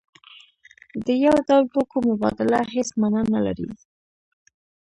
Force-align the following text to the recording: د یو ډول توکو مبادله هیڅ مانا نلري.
د 1.05 1.07
یو 1.25 1.35
ډول 1.47 1.65
توکو 1.73 1.97
مبادله 2.09 2.59
هیڅ 2.73 2.89
مانا 2.99 3.21
نلري. 3.33 3.69